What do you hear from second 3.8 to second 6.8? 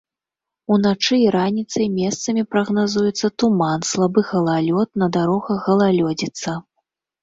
слабы галалёд, на дарогах галалёдзіца.